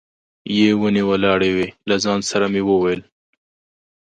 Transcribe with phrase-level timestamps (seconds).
[0.57, 3.01] یې ونې ولاړې وې، له ځان سره مې وویل.